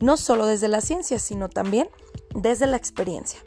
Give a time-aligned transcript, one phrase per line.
[0.00, 1.88] no solo desde la ciencia, sino también
[2.34, 3.40] desde la experiencia.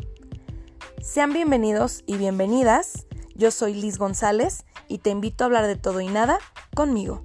[1.02, 3.06] Sean bienvenidos y bienvenidas.
[3.36, 6.40] Yo soy Liz González y te invito a hablar de todo y nada
[6.76, 7.24] conmigo.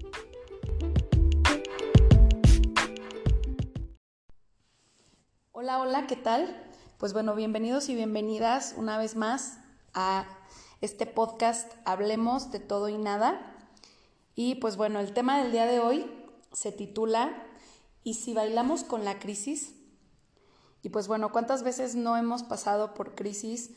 [5.52, 6.62] Hola, hola, ¿qué tal?
[6.98, 9.58] Pues bueno, bienvenidos y bienvenidas una vez más
[9.94, 10.26] a
[10.80, 13.56] este podcast Hablemos de todo y nada.
[14.34, 16.10] Y pues bueno, el tema del día de hoy
[16.52, 17.32] se titula
[18.04, 19.74] ¿Y si bailamos con la crisis?
[20.82, 23.70] Y pues bueno, ¿cuántas veces no hemos pasado por crisis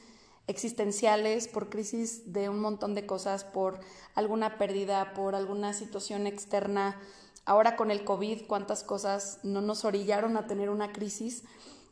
[0.48, 3.80] existenciales, por crisis de un montón de cosas, por
[4.14, 7.00] alguna pérdida, por alguna situación externa?
[7.46, 11.46] Ahora con el COVID, ¿cuántas cosas no nos orillaron a tener una crisis?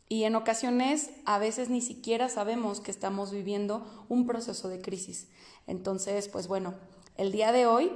[0.10, 5.30] Y en ocasiones a veces ni siquiera sabemos que estamos viviendo un proceso de crisis.
[5.68, 6.74] Entonces, pues bueno,
[7.16, 7.94] el día de hoy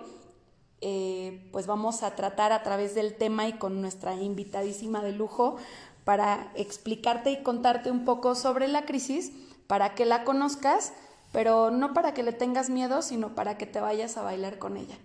[0.82, 5.58] eh, pues vamos a tratar a través del tema y con nuestra invitadísima de lujo
[6.06, 9.32] para explicarte y contarte un poco sobre la crisis,
[9.68, 10.94] para que la conozcas,
[11.32, 14.78] pero no para que le tengas miedo, sino para que te vayas a bailar con
[14.78, 14.98] ella.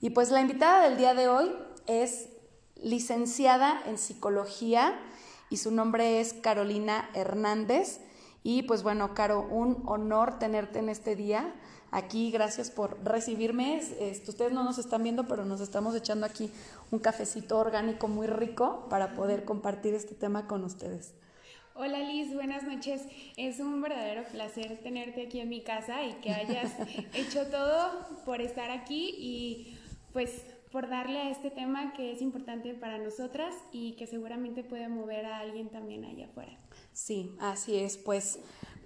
[0.00, 1.52] Y pues la invitada del día de hoy
[1.86, 2.28] es
[2.76, 4.98] licenciada en psicología
[5.50, 8.00] y su nombre es Carolina Hernández.
[8.42, 11.52] Y pues bueno, Caro, un honor tenerte en este día
[11.90, 12.30] aquí.
[12.30, 13.78] Gracias por recibirme.
[13.78, 16.50] Este, ustedes no nos están viendo, pero nos estamos echando aquí
[16.90, 21.14] un cafecito orgánico muy rico para poder compartir este tema con ustedes.
[21.74, 23.02] Hola Liz, buenas noches.
[23.36, 26.72] Es un verdadero placer tenerte aquí en mi casa y que hayas
[27.14, 27.90] hecho todo
[28.24, 29.78] por estar aquí y
[30.12, 34.88] pues por darle a este tema que es importante para nosotras y que seguramente puede
[34.88, 36.58] mover a alguien también allá afuera.
[36.92, 37.96] Sí, así es.
[37.96, 38.38] Pues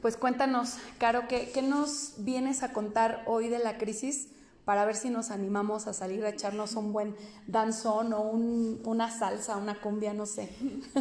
[0.04, 4.28] pues cuéntanos, Caro, ¿qué, nos vienes a contar hoy de la crisis
[4.66, 7.16] para ver si nos animamos a salir a echarnos un buen
[7.46, 10.50] danzón o una salsa, una cumbia, no sé?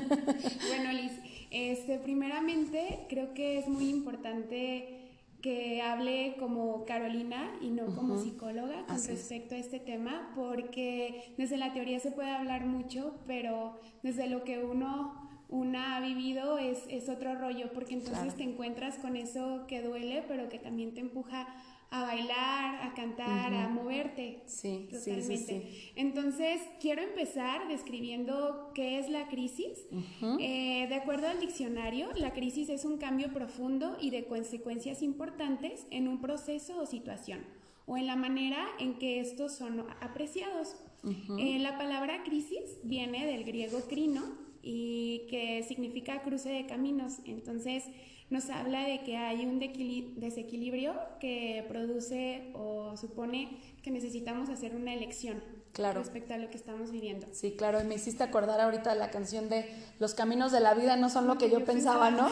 [0.70, 1.12] bueno, Liz,
[1.52, 8.86] este, primeramente creo que es muy importante que hable como Carolina y no como psicóloga
[8.86, 14.30] con respecto a este tema, porque desde la teoría se puede hablar mucho, pero desde
[14.30, 19.16] lo que uno una ha vivido es, es otro rollo, porque entonces te encuentras con
[19.16, 21.48] eso que duele, pero que también te empuja
[21.92, 24.42] a bailar, a cantar, a moverte.
[24.48, 25.38] Sí, totalmente.
[25.38, 29.78] Sí, sí, Entonces, quiero empezar describiendo qué es la crisis.
[30.40, 35.86] Eh, de acuerdo al diccionario, la crisis es un cambio profundo y de consecuencias importantes
[35.92, 37.42] en un proceso o situación,
[37.86, 40.76] o en la manera en que estos son apreciados.
[41.38, 47.20] Eh, la palabra crisis viene del griego crino, y que significa cruce de caminos.
[47.26, 47.84] Entonces
[48.30, 54.94] nos habla de que hay un desequilibrio que produce o supone que necesitamos hacer una
[54.94, 55.44] elección
[55.74, 56.00] claro.
[56.00, 57.28] respecto a lo que estamos viviendo.
[57.32, 59.70] Sí, claro, y me hiciste acordar ahorita la canción de
[60.00, 62.30] Los caminos de la vida no son lo que yo, pensaba, ¿no?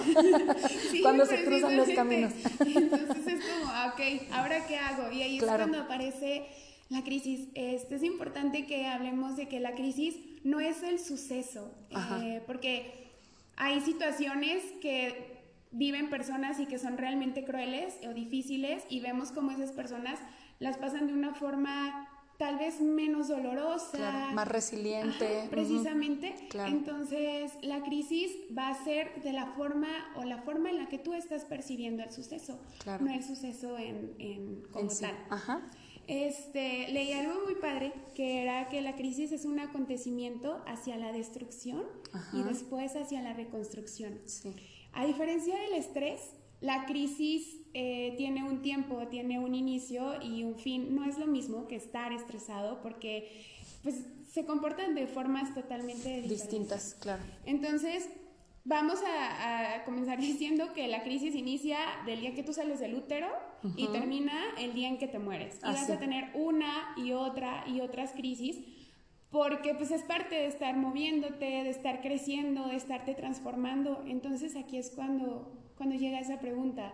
[1.03, 2.33] cuando se cruzan los caminos.
[2.59, 5.11] entonces es como, ah, ok, ¿ahora qué hago?
[5.11, 6.47] Y ahí es cuando aparece
[6.89, 7.49] la crisis.
[7.53, 13.11] Este, es importante que hablemos de que la crisis no es el suceso, eh, porque
[13.57, 15.41] hay situaciones que
[15.71, 20.19] viven personas y que son realmente crueles o difíciles y vemos cómo esas personas
[20.59, 22.07] las pasan de una forma
[22.37, 25.47] tal vez menos dolorosa, más resiliente.
[25.51, 26.33] precisamente.
[26.65, 30.97] Entonces, la crisis va a ser de la forma o la forma en la que
[30.97, 32.59] tú estás percibiendo el suceso,
[32.99, 35.15] no el suceso en, en como tal.
[35.29, 35.61] Ajá.
[36.07, 41.11] Este, leí algo muy padre, que era que la crisis es un acontecimiento hacia la
[41.11, 41.83] destrucción
[42.33, 44.19] y después hacia la reconstrucción.
[44.93, 46.19] A diferencia del estrés,
[46.59, 50.93] la crisis eh, tiene un tiempo, tiene un inicio y un fin.
[50.93, 53.45] No es lo mismo que estar estresado porque
[53.83, 53.95] pues,
[54.31, 56.95] se comportan de formas totalmente distintas.
[56.99, 57.23] Claro.
[57.45, 58.07] Entonces,
[58.63, 63.27] Vamos a, comenzar diciendo que la crisis inicia del día que tú sales del útero
[63.75, 65.59] y termina el día en que te mueres.
[65.63, 68.57] Y vas a tener una y otra y otras crisis
[69.29, 74.03] porque pues es parte de estar moviéndote, de estar creciendo, de estarte transformando.
[74.05, 76.91] Entonces aquí es cuando, cuando llega esa pregunta.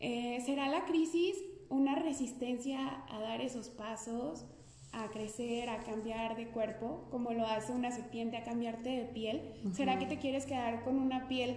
[0.00, 1.36] Eh, ¿Será la crisis
[1.68, 4.46] una resistencia a dar esos pasos,
[4.96, 9.42] a crecer, a cambiar de cuerpo, como lo hace una serpiente a cambiarte de piel?
[9.72, 11.56] ¿Será que te quieres quedar con una piel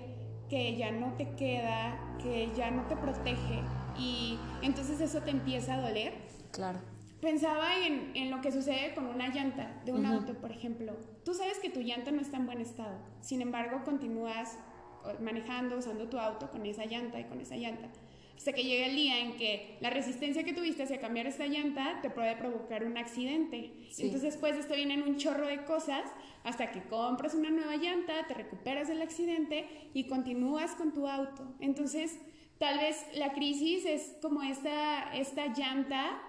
[0.50, 3.62] que ya no te queda, que ya no te protege
[3.97, 6.13] y entonces eso te empieza a doler?
[6.51, 6.80] Claro.
[7.21, 10.94] Pensaba en, en lo que sucede con una llanta de un auto, por ejemplo.
[11.25, 14.57] Tú sabes que tu llanta no está en buen estado, sin embargo continúas
[15.21, 17.89] manejando, usando tu auto con esa llanta y con esa llanta
[18.39, 22.00] hasta que llegue el día en que la resistencia que tuviste hacia cambiar esta llanta
[22.01, 23.74] te puede provocar un accidente.
[23.97, 26.03] Entonces después de esto vienen un chorro de cosas
[26.45, 31.53] hasta que compras una nueva llanta, te recuperas del accidente y continúas con tu auto.
[31.59, 32.18] Entonces
[32.59, 36.21] tal vez la crisis es como esta, esta llanta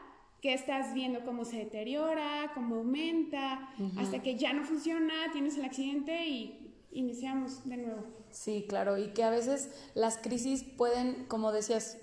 [0.43, 5.65] que estás viendo cómo se deteriora, cómo aumenta, hasta que ya no funciona, tienes el
[5.65, 6.60] accidente y
[6.93, 8.03] iniciamos de nuevo.
[8.31, 11.99] Sí, claro, y que a veces las crisis pueden, como decías,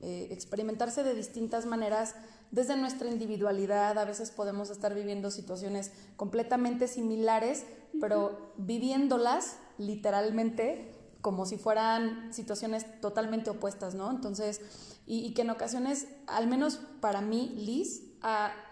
[0.00, 2.14] eh, experimentarse de distintas maneras
[2.50, 3.98] desde nuestra individualidad.
[3.98, 7.64] A veces podemos estar viviendo situaciones completamente similares,
[8.00, 14.10] pero viviéndolas literalmente como si fueran situaciones totalmente opuestas, ¿no?
[14.10, 14.60] Entonces,
[15.06, 18.02] y, que en ocasiones, al menos para mí, Liz,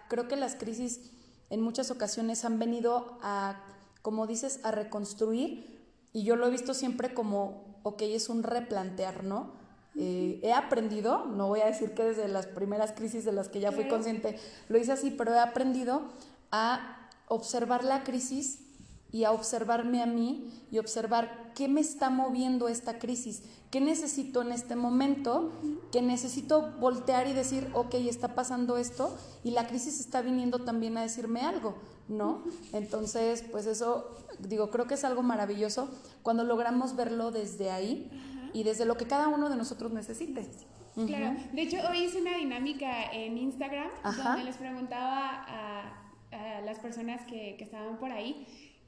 [0.09, 1.13] creo que las crisis
[1.49, 3.65] en muchas ocasiones han venido a,
[4.03, 5.81] como dices, a reconstruir
[6.13, 9.53] y yo lo he visto siempre como, ok, es un replantear, ¿no?
[9.95, 13.61] Eh, he aprendido, no voy a decir que desde las primeras crisis de las que
[13.61, 14.39] ya fui consciente
[14.69, 16.03] lo hice así, pero he aprendido
[16.51, 18.61] a observar la crisis
[19.11, 24.43] y a observarme a mí y observar qué me está moviendo esta crisis, qué necesito
[24.43, 25.51] en este momento,
[25.91, 30.99] que necesito voltear y decir, ok, está pasando esto y la crisis está viniendo también
[30.99, 31.75] a decirme algo,
[32.07, 32.45] ¿no?
[32.75, 35.91] Entonces, pues eso, digo, creo que es algo maravilloso
[36.23, 38.11] cuando logramos verlo desde ahí
[38.53, 40.47] y desde lo que cada uno de nosotros necesite.
[41.07, 45.99] Claro, de hecho hoy hice una dinámica en Instagram donde les preguntaba a,
[46.65, 48.47] las personas que, que estaban por ahí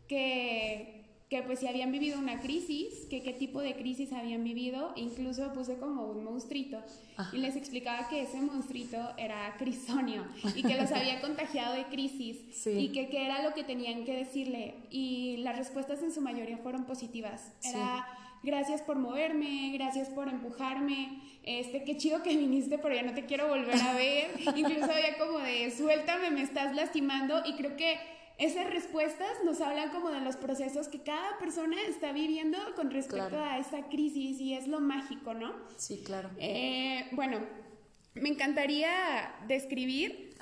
[0.08, 1.03] que
[1.34, 5.52] que pues si habían vivido una crisis, que qué tipo de crisis habían vivido, incluso
[5.52, 6.80] puse como un monstruito
[7.32, 12.36] y les explicaba que ese monstruito era Crisonio y que los había contagiado de crisis
[12.68, 16.58] y que qué era lo que tenían que decirle y las respuestas en su mayoría
[16.58, 17.50] fueron positivas.
[17.64, 18.06] Era
[18.44, 23.26] gracias por moverme, gracias por empujarme, este, qué chido que viniste, pero ya no te
[23.26, 24.30] quiero volver a ver.
[24.56, 27.42] Incluso había como de, suéltame, me estás lastimando.
[27.44, 27.98] Y creo que
[28.38, 33.38] esas respuestas nos hablan como de los procesos que cada persona está viviendo con respecto
[33.38, 35.54] a esa crisis y es lo mágico, ¿no?
[35.76, 36.30] Sí, claro.
[36.38, 37.38] Eh, bueno,
[38.14, 40.34] me encantaría describir,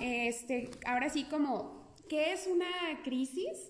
[0.00, 3.68] este, ahora sí como, ¿qué es una crisis?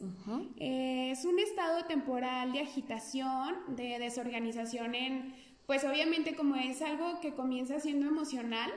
[0.59, 5.35] Eh, es un estado temporal de agitación, de desorganización en,
[5.67, 8.71] pues obviamente como es algo que comienza siendo emocional,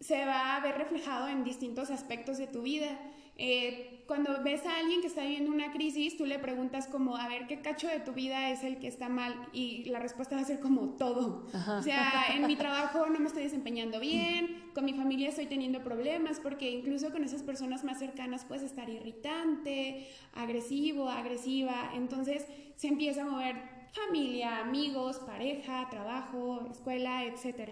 [0.00, 2.98] se va a ver reflejado en distintos aspectos de tu vida.
[3.42, 7.28] Eh, cuando ves a alguien que está viviendo una crisis, tú le preguntas como, a
[7.28, 9.34] ver, ¿qué cacho de tu vida es el que está mal?
[9.52, 11.46] Y la respuesta va a ser como todo.
[11.78, 15.82] O sea, en mi trabajo no me estoy desempeñando bien, con mi familia estoy teniendo
[15.82, 21.92] problemas, porque incluso con esas personas más cercanas puedes estar irritante, agresivo, agresiva.
[21.94, 22.44] Entonces
[22.76, 23.56] se empieza a mover
[23.92, 27.70] familia, amigos, pareja, trabajo, escuela, etc.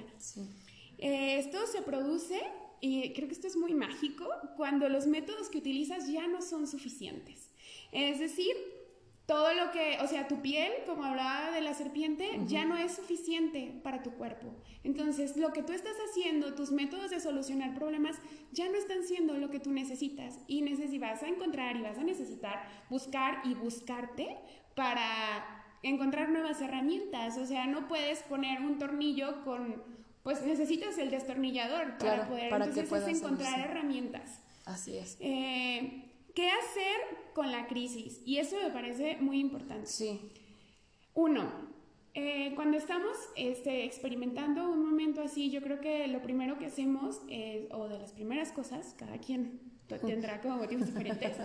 [0.99, 2.41] Eh, esto se produce
[2.81, 6.67] y creo que esto es muy mágico, cuando los métodos que utilizas ya no son
[6.67, 7.51] suficientes.
[7.91, 8.55] Es decir,
[9.27, 12.95] todo lo que, o sea, tu piel, como hablaba de la serpiente, ya no es
[12.95, 14.55] suficiente para tu cuerpo.
[14.85, 18.17] Entonces, lo que tú estás haciendo, tus métodos de solucionar problemas,
[18.53, 20.39] ya no están siendo lo que tú necesitas.
[20.47, 20.63] Y
[20.99, 24.39] vas a encontrar y vas a necesitar buscar y buscarte
[24.75, 27.37] para encontrar nuevas herramientas.
[27.37, 33.09] O sea, no puedes poner un tornillo con pues necesitas el destornillador para poder entonces
[33.09, 34.41] encontrar herramientas.
[34.65, 35.17] Así es.
[35.21, 38.21] Eh, ¿Qué hacer con la crisis?
[38.25, 39.87] Y eso me parece muy importante.
[39.87, 40.21] Sí.
[41.15, 41.51] Uno,
[42.15, 47.21] eh, cuando estamos este, experimentando un momento así, yo creo que lo primero que hacemos,
[47.71, 49.61] o de las primeras cosas, cada quien
[50.07, 51.37] tendrá como motivos diferentes,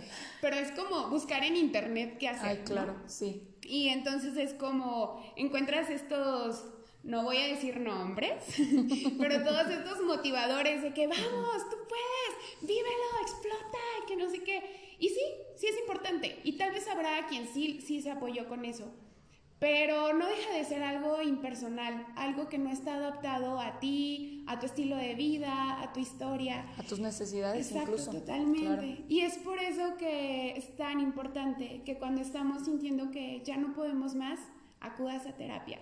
[0.41, 2.49] pero es como buscar en internet qué hacer.
[2.49, 3.41] Ay, claro, sí.
[3.63, 6.65] Y entonces es como encuentras estos
[7.03, 8.43] no voy a decir nombres,
[9.19, 14.95] pero todos estos motivadores de que vamos, tú puedes, vívelo, explota, que no sé qué.
[14.99, 15.21] Y sí,
[15.57, 16.39] sí es importante.
[16.43, 18.93] Y tal vez habrá quien sí, sí se apoyó con eso.
[19.59, 24.59] Pero no deja de ser algo impersonal, algo que no está adaptado a ti, a
[24.59, 26.65] tu estilo de vida, a tu historia.
[26.77, 28.11] A tus necesidades Exacto, incluso.
[28.11, 29.05] Totalmente.
[29.07, 33.73] Y es por eso que es tan importante que cuando estamos sintiendo que ya no
[33.73, 34.39] podemos más,
[34.83, 35.79] acudas a terapia.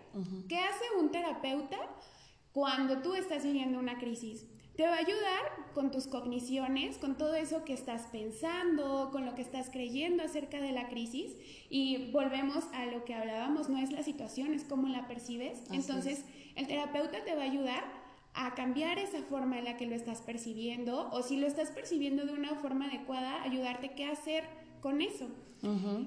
[0.47, 1.77] ¿Qué hace un terapeuta
[2.53, 4.47] cuando tú estás viviendo una crisis?
[4.75, 9.35] te va a ayudar con tus cogniciones, con todo eso que estás pensando, con lo
[9.35, 11.35] que estás creyendo acerca de la crisis.
[11.69, 15.61] Y volvemos a lo que hablábamos, no es la situación, es cómo la percibes.
[15.71, 17.83] Entonces, el terapeuta te va a ayudar
[18.33, 22.25] a cambiar esa forma en la que lo estás percibiendo o si lo estás percibiendo
[22.25, 24.45] de una forma adecuada, ayudarte qué hacer
[24.81, 25.27] con eso.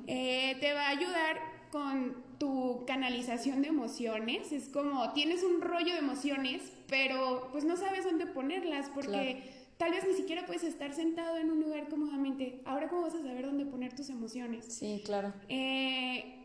[0.07, 1.39] Eh, te va a ayudar
[1.71, 4.53] con tu canalización de emociones.
[4.53, 9.43] Es como tienes un rollo de emociones, pero pues no sabes dónde ponerlas porque
[9.77, 12.61] tal vez ni siquiera puedes estar sentado en un lugar cómodamente.
[12.65, 14.65] Ahora, ¿cómo vas a saber dónde poner tus emociones?
[14.67, 15.33] Sí, claro.
[15.49, 16.45] Eh,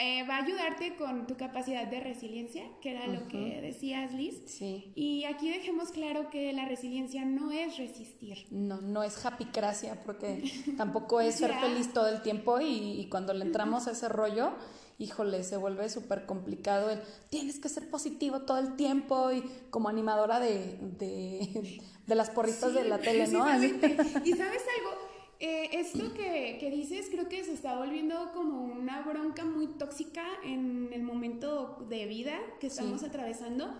[0.00, 4.42] eh, va a ayudarte con tu capacidad de resiliencia, que era lo que decías, Liz.
[4.46, 4.92] Sí.
[4.96, 8.46] Y aquí dejemos claro que la resiliencia no es resistir.
[8.50, 10.42] No, no es happycracia, porque
[10.76, 14.54] tampoco es ser feliz todo el tiempo y, cuando le entramos a ese rollo,
[14.98, 19.88] híjole, se vuelve súper complicado el tienes que ser positivo todo el tiempo y como
[19.88, 21.80] animadora de, de,
[22.14, 23.44] las porritas de la tele, ¿no?
[24.24, 24.90] y sabes algo,
[25.40, 30.24] eh, esto que, que, dices creo que se está volviendo como una bronca muy tóxica
[30.44, 33.74] en el momento de vida que estamos atravesando.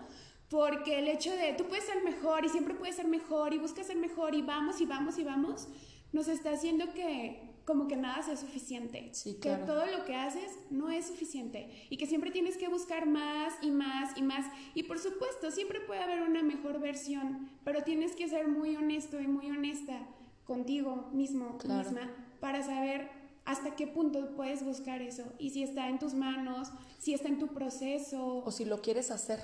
[0.49, 3.87] Porque el hecho de tú puedes ser mejor y siempre puedes ser mejor y buscas
[3.87, 5.67] ser mejor y vamos y vamos y vamos,
[6.13, 9.11] nos está haciendo que como que nada sea suficiente.
[9.41, 13.53] Que todo lo que haces no es suficiente y que siempre tienes que buscar más
[13.61, 14.45] y más y más.
[14.75, 19.19] Y por supuesto, siempre puede haber una mejor versión, pero tienes que ser muy honesto
[19.19, 20.07] y muy honesta
[20.45, 23.09] contigo mismo, misma, para saber
[23.45, 26.69] hasta qué punto puedes buscar eso y si está en tus manos,
[26.99, 28.43] si está en tu proceso.
[28.45, 29.39] O si lo quieres hacer.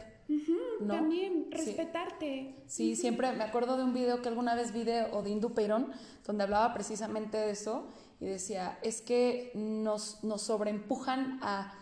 [0.88, 2.56] También respetarte.
[2.68, 5.92] Sí, siempre me acuerdo de un video que alguna vez vi de Odín Peirón,
[6.26, 7.88] donde hablaba precisamente de eso
[8.22, 11.74] y decía, es que nos, nos sobreempujan a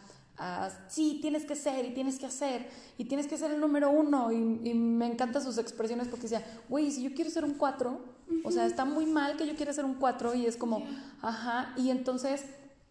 [0.88, 4.32] sí, tienes que ser y tienes que hacer y tienes que ser el número uno.
[4.32, 4.40] Y,
[4.74, 8.00] me encantan sus expresiones porque decía, güey, si yo quiero ser un cuatro,
[8.44, 10.84] o sea, está muy mal que yo quiera ser un cuatro y es como,
[11.22, 12.46] ajá, y entonces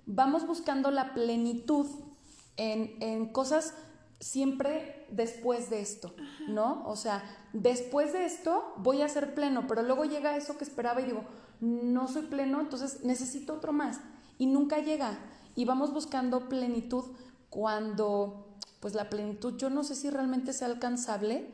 [0.06, 1.86] vamos buscando la plenitud
[2.56, 3.74] en, en cosas
[4.20, 6.14] siempre después de esto,
[6.48, 6.82] ¿no?
[6.86, 11.00] O sea, después de esto voy a ser pleno, pero luego llega eso que esperaba
[11.00, 11.24] y digo,
[11.60, 14.00] no soy pleno, entonces necesito otro más.
[14.38, 15.18] Y nunca llega.
[15.54, 17.04] Y vamos buscando plenitud
[17.50, 18.44] cuando
[18.80, 21.50] pues la plenitud yo no sé si realmente sea alcanzable,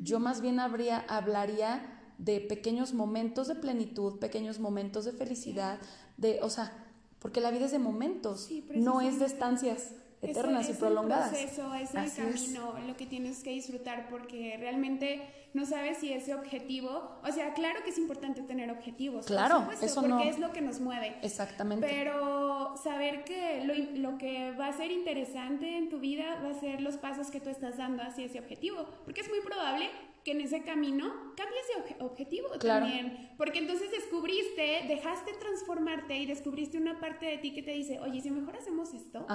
[0.00, 5.80] yo más bien habría, hablaría de pequeños momentos de plenitud, pequeños momentos de felicidad,
[6.16, 6.86] de, o sea,
[7.18, 11.32] porque la vida es de momentos, no es de estancias eternas y prolongadas.
[11.32, 15.20] Es el proceso, es el camino, lo que tienes que disfrutar, porque realmente
[15.52, 20.00] no sabes si ese objetivo, o sea, claro que es importante tener objetivos, claro, eso
[20.00, 21.16] porque es lo que nos mueve.
[21.22, 21.86] Exactamente.
[21.86, 23.74] Pero saber que lo,
[24.10, 27.40] lo, que va a ser interesante en tu vida va a ser los pasos que
[27.40, 29.90] tú estás dando hacia ese objetivo, porque es muy probable
[30.24, 33.30] que en ese camino cambies de objetivo también.
[33.36, 38.20] Porque entonces descubriste, dejaste transformarte y descubriste una parte de ti que te dice, oye,
[38.20, 39.26] si mejor hacemos esto.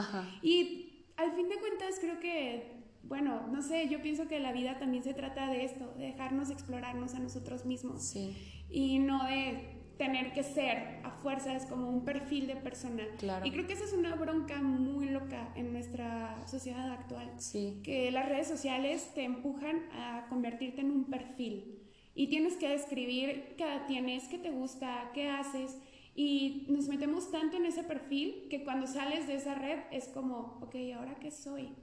[0.41, 4.77] Y al fin de cuentas creo que, bueno, no sé, yo pienso que la vida
[4.79, 8.03] también se trata de esto, de dejarnos explorarnos a nosotros mismos.
[8.03, 8.35] Sí.
[8.69, 13.03] Y no de tener que ser a fuerzas como un perfil de persona.
[13.17, 13.45] Claro.
[13.45, 17.31] Y creo que esa es una bronca muy loca en nuestra sociedad actual.
[17.37, 17.79] Sí.
[17.83, 21.79] Que las redes sociales te empujan a convertirte en un perfil.
[22.15, 25.77] Y tienes que describir qué tienes, qué te gusta, qué haces.
[26.15, 30.57] Y nos metemos tanto en ese perfil que cuando sales de esa red es como,
[30.63, 31.75] ok, ¿ahora qué soy?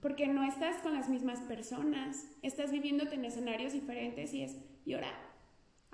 [0.00, 4.94] Porque no estás con las mismas personas, estás viviéndote en escenarios diferentes y es, ¿y
[4.94, 5.08] ahora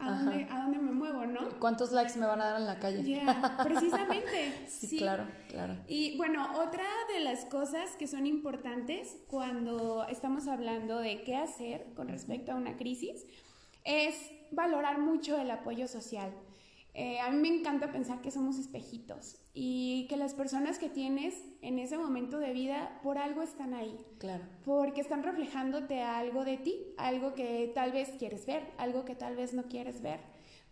[0.00, 1.48] a dónde, me muevo, ¿no?
[1.58, 3.22] ¿Cuántos likes me van a dar en la calle?
[3.62, 4.66] precisamente.
[4.68, 5.76] sí, claro, claro.
[5.86, 11.92] Y bueno, otra de las cosas que son importantes cuando estamos hablando de qué hacer
[11.94, 13.26] con respecto a una crisis
[13.84, 16.32] es valorar mucho el apoyo social.
[16.94, 21.34] Eh, a mí me encanta pensar que somos espejitos y que las personas que tienes
[21.62, 23.96] en ese momento de vida por algo están ahí.
[24.18, 24.44] Claro.
[24.64, 29.36] Porque están reflejándote algo de ti, algo que tal vez quieres ver, algo que tal
[29.36, 30.20] vez no quieres ver.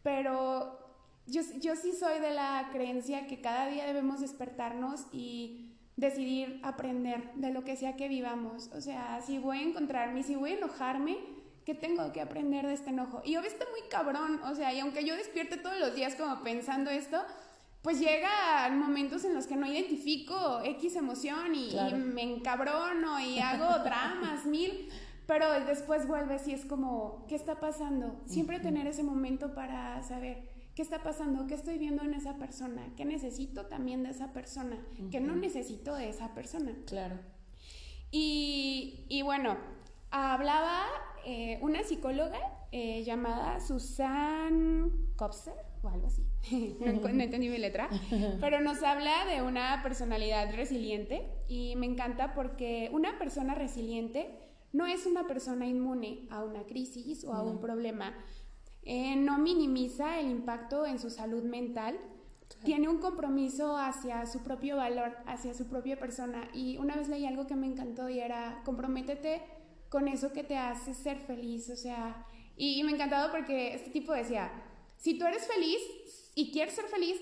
[0.02, 0.78] Pero
[1.26, 7.32] yo, yo sí soy de la creencia que cada día debemos despertarnos y decidir aprender
[7.34, 8.70] de lo que sea que vivamos.
[8.72, 11.18] O sea, si voy a encontrarme, si voy a enojarme,
[11.68, 13.20] ¿qué tengo que aprender de este enojo?
[13.26, 16.42] Y yo está muy cabrón, o sea, y aunque yo despierte todos los días como
[16.42, 17.18] pensando esto,
[17.82, 23.66] pues llega momentos en los que no identifico X emoción y, me encabrono y hago
[23.84, 24.88] dramas mil,
[25.26, 28.18] pero después vuelves y es como, ¿qué está pasando?
[28.25, 32.94] Siempre tener ese momento para saber qué está pasando, qué estoy viendo en esa persona,
[32.96, 34.78] qué necesito también de esa persona,
[35.10, 36.72] qué no necesito de esa persona.
[36.87, 37.18] Claro.
[38.10, 39.58] Y, y bueno,
[40.10, 40.84] hablaba
[41.24, 42.38] eh, una psicóloga
[42.72, 46.26] eh, llamada Susan Kopser o algo así,
[46.80, 47.88] no, no, entendí mi letra,
[48.40, 54.34] pero nos habla de una personalidad resiliente y me encanta porque una persona resiliente
[54.72, 58.14] no es una persona inmune a una crisis o a un problema,
[58.82, 61.98] eh, no minimiza el impacto en su salud mental,
[62.64, 66.48] tiene un compromiso hacia su propio valor, hacia su propia persona.
[66.54, 69.42] Y una vez leí algo que me encantó y era, comprométete
[69.88, 72.26] con eso que te hace ser feliz, o sea,
[72.57, 74.50] y, me encantado porque este tipo decía,
[74.97, 75.78] si tú eres feliz
[76.35, 77.16] y quieres ser feliz,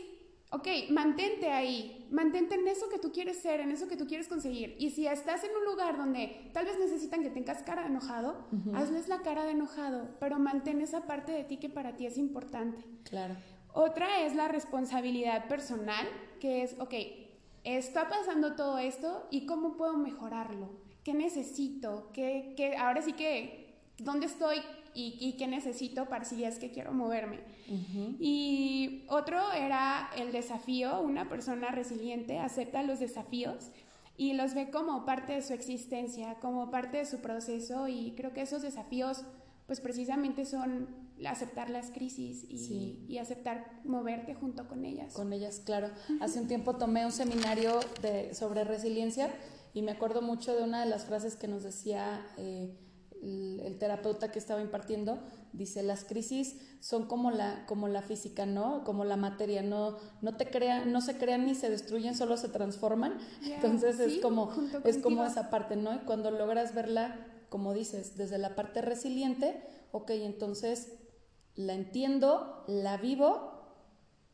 [0.50, 4.28] ok, mantente ahí, mantente en eso que tú quieres ser, en eso que tú quieres
[4.28, 4.76] conseguir.
[4.78, 8.46] Y si estás en un lugar donde tal vez necesitan que tengas cara de enojado,
[8.74, 12.16] hazles la cara de enojado, pero mantén esa parte de ti que para ti es
[12.16, 12.82] importante.
[13.04, 13.36] Claro.
[13.74, 16.06] Otra es la responsabilidad personal,
[16.40, 16.94] que es, ok,
[17.62, 20.70] está pasando todo esto y cómo puedo mejorarlo,
[21.06, 24.56] qué necesito, ¿Qué, qué, ahora sí que, ¿dónde estoy?
[24.92, 27.38] Y, qué necesito para si es que quiero moverme.
[28.18, 33.70] Y otro era el desafío, una persona resiliente acepta los desafíos
[34.16, 38.32] y los ve como parte de su existencia, como parte de su proceso y creo
[38.32, 39.22] que esos desafíos
[39.66, 40.88] pues precisamente son
[41.26, 45.12] aceptar las crisis y, aceptar moverte junto con ellas.
[45.12, 45.90] Con ellas, claro.
[46.20, 49.30] Hace un tiempo tomé un seminario de, sobre resiliencia
[49.76, 52.74] y me acuerdo mucho de una de las frases que nos decía eh,
[53.22, 55.18] el, terapeuta que estaba impartiendo.
[55.52, 58.84] Dice, las crisis son como la, como la física, ¿no?
[58.84, 62.48] Como la materia, no, no, te crean, no se crean ni se destruyen, solo se
[62.48, 63.18] transforman.
[63.44, 64.50] Entonces es, como,
[64.84, 65.94] es como esa parte, ¿no?
[65.94, 67.14] Y cuando logras verla,
[67.50, 70.94] como dices, desde la parte resiliente, ok, entonces
[71.54, 73.74] la entiendo, la vivo,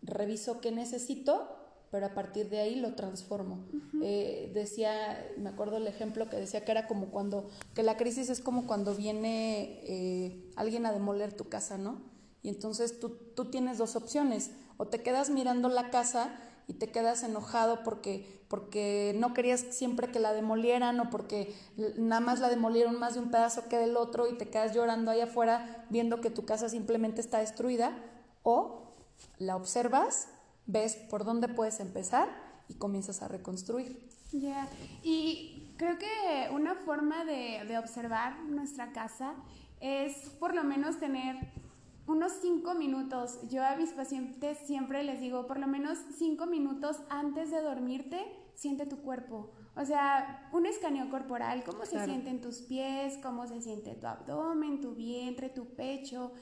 [0.03, 1.62] reviso qué necesito,
[1.93, 3.67] pero a partir de ahí lo transformo.
[4.03, 8.31] Eh, decía, me acuerdo el ejemplo que decía que era como cuando, que la crisis
[8.31, 12.01] es como cuando viene eh, alguien a demoler tu casa, ¿no?
[12.43, 16.35] Y entonces tú, tú tienes dos opciones, o te quedas mirando la casa
[16.67, 21.55] y te quedas enojado porque, porque no querías siempre que la demolieran o porque
[21.99, 25.11] nada más la demolieron más de un pedazo que del otro y te quedas llorando
[25.11, 27.95] ahí afuera viendo que tu casa simplemente está destruida
[28.43, 28.95] o
[29.39, 30.29] la observas,
[30.67, 32.29] ves por dónde puedes empezar
[32.69, 34.09] y comienzas a reconstruir.
[34.33, 34.69] Ya,
[35.03, 39.35] y creo que una forma de, de observar nuestra casa
[39.81, 41.37] es por lo menos tener
[42.07, 43.39] unos cinco minutos.
[43.51, 48.25] Yo a mis pacientes siempre les digo, por lo menos cinco minutos antes de dormirte,
[48.55, 49.51] siente tu cuerpo.
[49.75, 54.81] O sea, un escaneo corporal, cómo se sienten tus pies, cómo se siente tu abdomen,
[54.81, 56.33] tu vientre, tu pecho.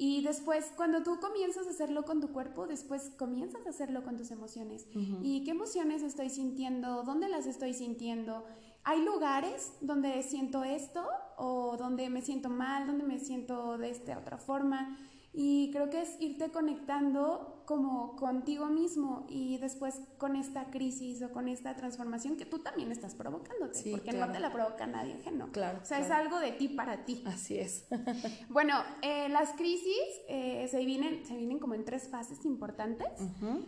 [0.00, 4.16] Y después, cuando tú comienzas a hacerlo con tu cuerpo, después comienzas a hacerlo con
[4.16, 4.86] tus emociones.
[5.22, 7.02] ¿Y qué emociones estoy sintiendo?
[7.02, 8.44] ¿Dónde las estoy sintiendo?
[8.88, 11.06] hay lugares donde siento esto
[11.36, 14.96] o donde me siento mal, donde me siento de esta otra forma.
[15.40, 21.30] Y creo que es irte conectando como contigo mismo y después con esta crisis o
[21.30, 25.52] con esta transformación que tú también estás provocándote, porque no te la provoca nadie ajeno.
[25.52, 25.78] Claro.
[25.80, 27.22] O sea, es algo de ti para ti.
[27.24, 27.86] Así es.
[28.48, 33.06] bueno, eh, las crisis eh, se, vienen, se vienen como en tres fases importantes.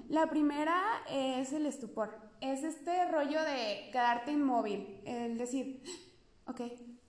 [0.09, 5.83] La primera es el estupor es este rollo de quedarte inmóvil, el decir,
[6.46, 6.61] ok,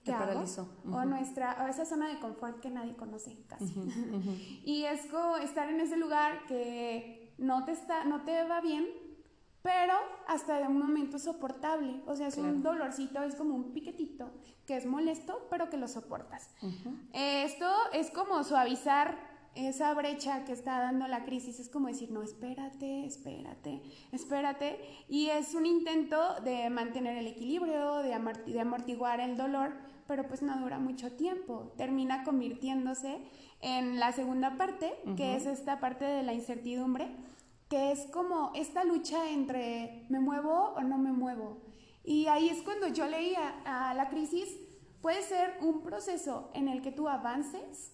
[0.04, 0.44] ¿qué hago?
[0.90, 3.72] O nuestra, o esa zona de confort que nadie conoce casi.
[4.64, 8.86] y es como estar en ese lugar que no te está, no te va bien,
[9.62, 9.94] pero
[10.26, 12.02] hasta de un momento soportable.
[12.06, 14.30] O sea, es un dolorcito, es como un piquetito
[14.66, 16.50] que es molesto, pero que lo soportas.
[17.12, 22.22] esto es como suavizar esa brecha que está dando la crisis es como decir, no,
[22.22, 24.80] espérate, espérate, espérate.
[25.08, 28.14] Y es un intento de mantener el equilibrio, de,
[28.60, 29.74] amortiguar el dolor,
[30.06, 31.72] pero pues no dura mucho tiempo.
[31.76, 33.18] Termina convirtiéndose
[33.60, 37.14] en la segunda parte, que es esta parte de la incertidumbre,
[37.68, 41.60] que es como esta lucha entre me muevo o no me muevo.
[42.04, 44.48] Y ahí es cuando yo leía a la crisis,
[45.02, 47.92] puede ser un proceso en el que tú avances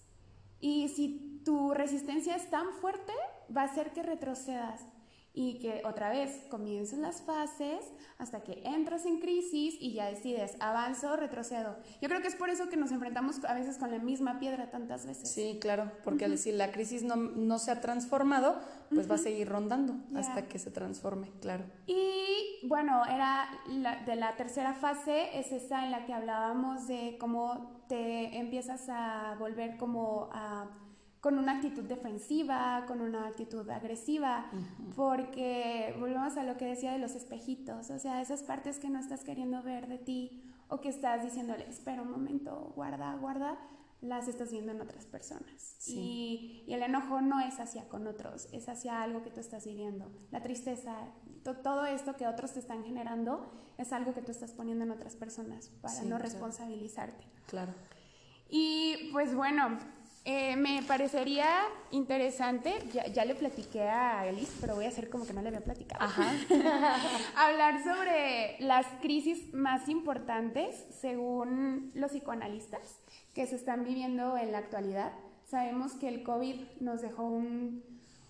[0.60, 3.12] y si tu resistencia es tan fuerte,
[3.54, 4.84] va a hacer que retrocedas
[5.40, 10.56] y que otra vez comiencen las fases hasta que entras en crisis y ya decides,
[10.58, 11.76] avanzo o retrocedo.
[12.02, 14.68] Yo creo que es por eso que nos enfrentamos a veces con la misma piedra
[14.70, 15.30] tantas veces.
[15.30, 18.60] Sí, claro, porque al decir la crisis no, no, se ha transformado,
[18.92, 21.64] pues va a seguir rondando hasta que se transforme, claro.
[21.86, 23.48] Y bueno, era
[24.06, 29.36] de la tercera fase, es esa en la que hablábamos de cómo te empiezas a
[29.38, 30.68] volver como a
[31.20, 34.50] con una actitud defensiva, con una actitud agresiva,
[34.94, 38.98] porque volvemos a lo que decía de los espejitos, o sea, esas partes que no
[38.98, 43.58] estás queriendo ver de ti o que estás diciéndole, espera un momento, guarda, guarda,
[44.00, 45.76] las estás viendo en otras personas.
[45.88, 50.10] Y, el enojo no es hacia con otros, es hacia algo que tú estás viviendo.
[50.30, 50.94] La tristeza,
[51.64, 55.16] todo esto que otros te están generando es algo que tú estás poniendo en otras
[55.16, 57.24] personas para no responsabilizarte.
[57.46, 57.74] Claro.
[58.48, 59.78] Y pues bueno,
[60.30, 61.48] eh, me parecería
[61.90, 62.74] interesante,
[63.14, 66.06] ya, le platiqué a Elis, pero voy a hacer como que no le había platicado.
[67.34, 73.00] Hablar sobre las crisis más importantes según los psicoanalistas
[73.32, 75.12] que se están viviendo en la actualidad.
[75.46, 77.82] Sabemos que el COVID nos dejó un,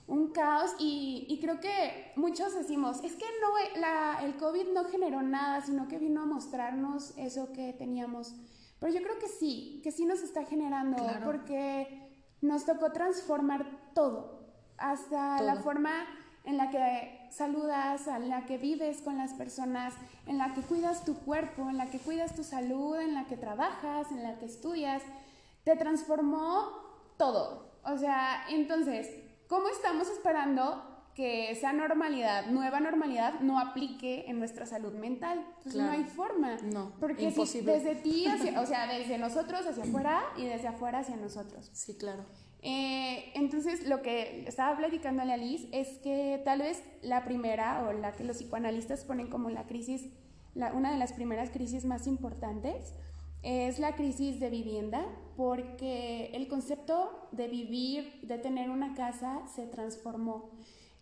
[0.07, 4.85] un caos y, y, creo que muchos decimos, es que no, la, el COVID no
[4.85, 8.37] generó nada, sino que vino a mostrarnos eso que teníamos
[8.81, 12.09] pero yo creo que sí, que sí nos está generando, porque
[12.41, 16.07] nos tocó transformar todo, hasta la forma
[16.45, 19.95] en la que saludas, en la que vives con las personas,
[20.27, 23.37] en la que cuidas tu cuerpo, en la que cuidas tu salud, en la que
[23.37, 25.03] trabajas, en la que estudias,
[25.65, 26.71] te transformó
[27.17, 27.73] todo.
[27.85, 29.09] O sea, entonces,
[29.49, 35.45] ¿cómo estamos esperando que esa normalidad, nueva normalidad, no aplique en nuestra salud mental.
[35.65, 36.59] Pues no hay forma.
[36.63, 37.73] No, porque imposible.
[37.73, 41.71] desde ti, hacia, o sea, desde nosotros hacia afuera y desde afuera hacia nosotros.
[41.73, 42.25] Sí, claro.
[42.63, 47.93] Eh, entonces, lo que estaba platicando a Liz es que tal vez la primera o
[47.93, 50.07] la que los psicoanalistas ponen como la crisis,
[50.55, 52.95] la, una de las primeras crisis más importantes,
[53.43, 55.05] es la crisis de vivienda,
[55.37, 60.53] porque el concepto de vivir, de tener una casa, se transformó.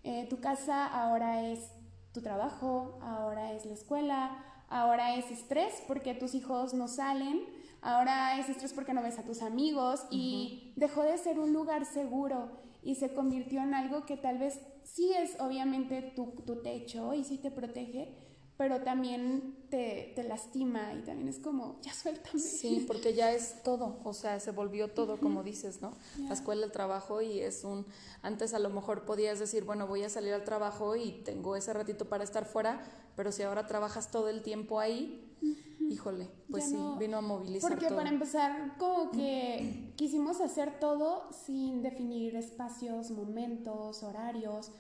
[0.08, 1.72] Eh, tu casa ahora es
[2.12, 4.38] tu trabajo, ahora es la escuela,
[4.68, 7.40] ahora es estrés porque tus hijos no salen,
[7.82, 11.84] ahora es estrés porque no ves a tus amigos y dejó de ser un lugar
[11.86, 12.52] seguro
[12.84, 17.24] y se convirtió en algo que tal vez sí es obviamente tu, tu techo y
[17.24, 18.16] sí te protege,
[18.56, 22.38] pero también te, te, lastima y también es como, ya suéltame.
[22.40, 25.92] Sí, porque ya es todo, o sea, se volvió todo, como dices, ¿no?
[26.26, 27.84] La escuela, el trabajo y es un,
[28.22, 31.72] antes a lo mejor podías decir, bueno, voy a salir al trabajo y tengo ese
[31.74, 32.82] ratito para estar fuera,
[33.14, 35.22] pero si ahora trabajas todo el tiempo ahí,
[35.90, 37.70] híjole, pues sí, vino a movilizar.
[37.70, 44.72] Porque para empezar, como que quisimos hacer todo sin definir espacios, momentos, horarios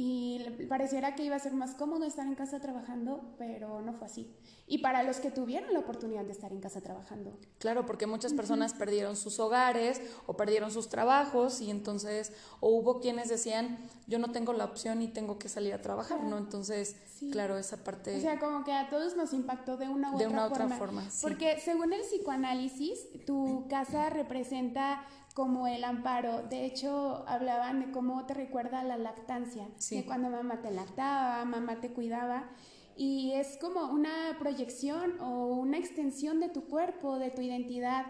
[0.00, 4.06] y pareciera que iba a ser más cómodo estar en casa trabajando, pero no fue
[4.06, 4.32] así.
[4.68, 7.36] Y para los que tuvieron la oportunidad de estar en casa trabajando.
[7.58, 13.00] Claro, porque muchas personas perdieron sus hogares o perdieron sus trabajos y entonces, o hubo
[13.00, 16.38] quienes decían, yo no tengo la opción y tengo que salir a trabajar, ¿no?
[16.38, 16.94] Entonces,
[17.32, 18.18] claro, esa parte...
[18.18, 20.64] O sea, como que a todos nos impactó de una u de otra, una forma.
[20.64, 21.08] otra forma.
[21.22, 25.04] Porque según el psicoanálisis, tu casa representa
[25.38, 26.42] como el amparo.
[26.42, 31.80] De hecho, hablaban de cómo te recuerda la lactancia, de cuando mamá te lactaba, mamá
[31.80, 32.50] te cuidaba.
[32.96, 38.06] Y es como una proyección o una extensión de tu cuerpo, de tu identidad.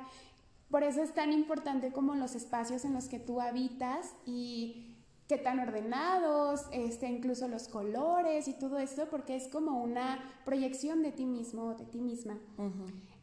[0.71, 4.97] Por eso es tan importante como los espacios en los que tú habitas y
[5.29, 11.03] qué tan ordenados, este, incluso los colores y todo esto, porque es como una proyección
[11.03, 12.39] de ti mismo, de ti misma.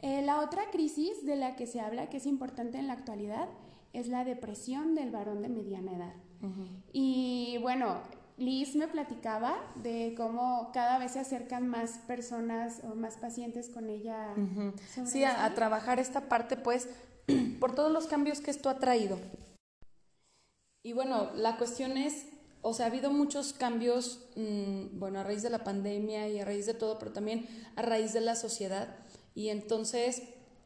[0.04, 3.50] Eh, la otra crisis de la que se habla, que es importante en la actualidad,
[3.95, 6.13] es la depresión del varón de mediana edad.
[6.91, 8.01] Y bueno,
[8.38, 13.89] Liz me platicaba de cómo cada vez se acercan más personas o más pacientes con
[13.89, 14.36] ella.
[15.05, 16.89] Sí, a, trabajar esta parte, pues,
[17.60, 19.17] por todos los cambios que esto ha traído.
[20.84, 22.27] Y bueno, la cuestión es,
[22.62, 26.45] o sea, ha habido muchos cambios, mm, bueno, a raíz de la pandemia y a
[26.45, 28.97] raíz de todo, pero también a raíz de la sociedad.
[29.34, 30.21] Y entonces,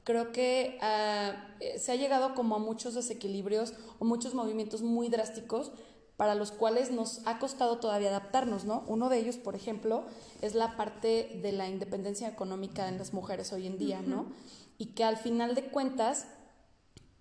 [0.09, 5.07] creo que ah, eh, se ha llegado como a muchos desequilibrios o muchos movimientos muy
[5.07, 5.71] drásticos
[6.17, 8.83] para los cuales nos ha costado todavía adaptarnos, ¿no?
[8.87, 10.05] Uno de ellos, por ejemplo,
[10.41, 14.25] es la parte de la independencia económica en las mujeres hoy en día, ¿no?
[14.79, 16.25] Y que al final de cuentas,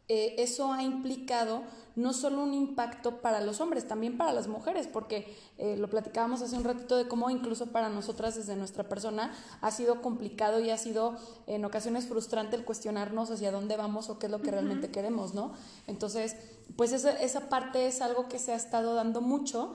[0.09, 1.62] eh, eso ha implicado
[1.94, 6.40] no solo un impacto para los hombres, también para las mujeres, porque eh, lo platicábamos
[6.40, 10.71] hace un ratito de cómo incluso para nosotras desde nuestra persona ha sido complicado y
[10.71, 11.16] ha sido
[11.49, 15.35] en ocasiones frustrante el cuestionarnos hacia dónde vamos o qué es lo que realmente queremos,
[15.35, 15.53] ¿no?
[15.88, 16.37] Entonces,
[16.77, 19.75] pues esa, esa parte es algo que se ha estado dando mucho,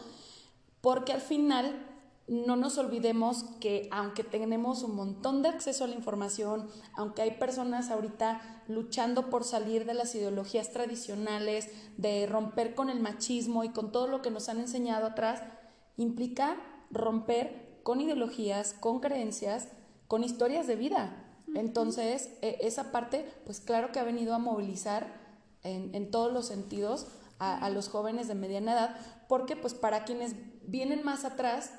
[0.80, 1.93] porque al final
[2.28, 7.32] no nos olvidemos que aunque tenemos un montón de acceso a la información, aunque hay
[7.32, 13.70] personas ahorita luchando por salir de las ideologías tradicionales, de romper con el machismo y
[13.70, 15.44] con todo lo que nos han enseñado atrás,
[15.98, 16.58] implica
[16.92, 19.68] romper con ideologías, con creencias,
[20.08, 21.20] con historias de vida.
[21.56, 25.22] Entonces, e, esa parte, pues claro que ha venido a movilizar
[25.64, 27.08] en, todos los sentidos
[27.40, 31.72] a, a los jóvenes de mediana edad, porque pues para quienes vienen más atrás,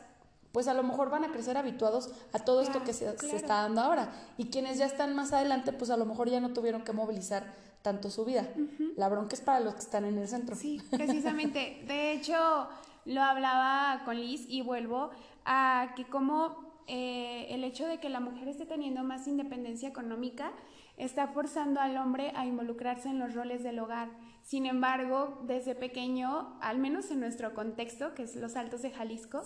[0.54, 3.80] pues a lo mejor van a crecer habituados a todo esto que se, está dando
[3.80, 4.12] ahora.
[4.38, 7.52] Y quienes ya están más adelante, pues a lo mejor ya no tuvieron que movilizar
[7.82, 8.48] tanto su vida.
[8.96, 10.54] La bronca es para los que están en el centro.
[10.54, 11.82] Sí, precisamente.
[11.88, 12.68] De hecho,
[13.04, 15.10] lo hablaba con Liz y vuelvo
[15.44, 20.52] a que como eh, el hecho de que la mujer esté teniendo más independencia económica
[20.96, 24.11] está forzando al hombre a involucrarse en los roles del hogar.
[24.42, 29.42] Sin embargo, desde pequeño, al menos en nuestro contexto, que es los Altos de Jalisco,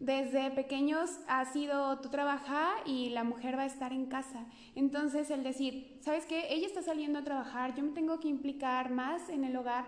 [0.00, 4.46] desde pequeños ha sido tu trabajar y la mujer va a estar en casa.
[4.74, 6.52] Entonces, el decir, ¿sabes qué?
[6.52, 9.84] Ella está saliendo a trabajar, yo me tengo que implicar más en el hogar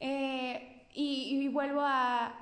[0.00, 2.34] eh, y, vuelvo a,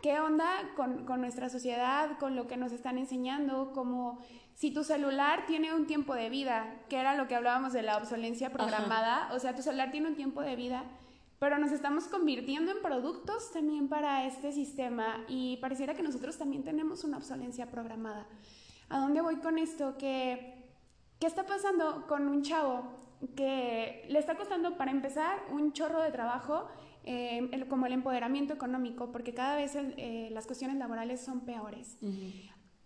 [0.00, 3.72] ¿qué onda con, con, nuestra sociedad, con lo que nos están enseñando?
[3.72, 4.20] Como
[4.60, 7.96] si tu celular tiene un tiempo de vida, que era lo que hablábamos de la
[7.96, 10.84] obsolencia programada, o sea, tu celular tiene un tiempo de vida,
[11.38, 16.62] pero nos estamos convirtiendo en productos también para este sistema y pareciera que nosotros también
[16.62, 18.26] tenemos una obsolencia programada.
[18.90, 19.96] ¿A dónde voy con esto?
[19.96, 20.62] Que,
[21.18, 22.82] ¿Qué está pasando con un chavo
[23.34, 26.68] que le está costando, para empezar, un chorro de trabajo?
[27.04, 31.96] Eh, como el empoderamiento económico, porque cada vez eh, las cuestiones laborales son peores.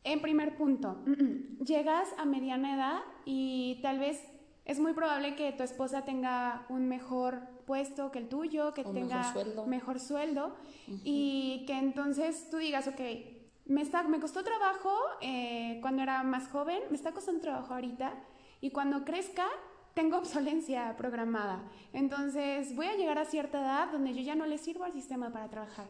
[0.04, 1.02] En primer punto,
[1.64, 4.22] llegas a mediana edad y tal vez
[4.64, 9.34] es muy probable que tu esposa tenga un mejor puesto que el tuyo, que tenga
[9.66, 10.56] mejor sueldo,
[11.02, 13.00] y que entonces tú digas, ok,
[13.66, 18.14] me, está, me costó trabajo eh, cuando era más joven, me está costando trabajo ahorita,
[18.60, 19.46] y cuando crezca
[19.94, 21.62] tengo obsolencia programada.
[21.92, 25.32] Entonces voy a llegar a cierta edad donde yo ya no le sirvo al sistema
[25.32, 25.86] para trabajar.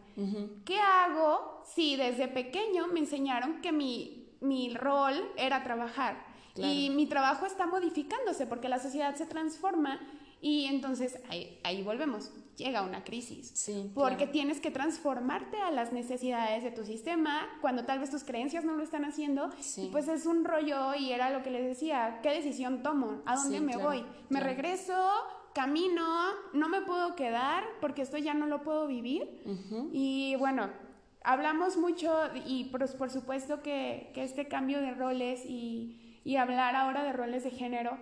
[0.64, 6.24] ¿Qué hago si desde pequeño me enseñaron que mi, mi rol era trabajar?
[6.56, 10.00] Y mi trabajo está modificándose porque la sociedad se transforma
[10.40, 13.50] y entonces ahí, ahí volvemos llega una crisis.
[13.54, 18.24] Sí, porque tienes que transformarte a las necesidades de tu sistema cuando tal vez tus
[18.24, 19.50] creencias no lo están haciendo.
[19.76, 23.22] Y pues es un rollo y era lo que les decía, ¿qué decisión tomo?
[23.26, 24.04] ¿A dónde me voy?
[24.28, 24.94] ¿Me regreso?
[25.54, 26.04] ¿Camino?
[26.52, 29.42] ¿No me puedo quedar porque esto ya no lo puedo vivir?
[29.92, 30.70] Y bueno,
[31.22, 32.12] hablamos mucho
[32.46, 37.12] y por, por supuesto que, que, este cambio de roles y, y hablar ahora de
[37.12, 37.98] roles de género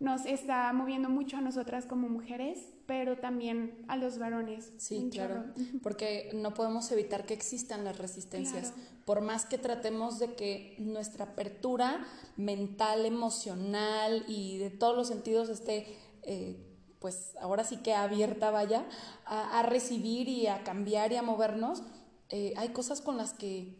[0.00, 4.72] nos está moviendo mucho a nosotras como mujeres pero también a los varones.
[4.78, 5.44] Sí, claro,
[5.82, 8.72] porque no podemos evitar que existan las resistencias.
[9.04, 15.48] Por más que tratemos de que nuestra apertura mental, emocional y de todos los sentidos
[15.48, 15.86] esté,
[16.22, 16.56] eh,
[16.98, 18.86] pues ahora sí que abierta, vaya,
[19.26, 21.82] a, recibir y a cambiar y a movernos,
[22.30, 23.76] eh, hay cosas con las que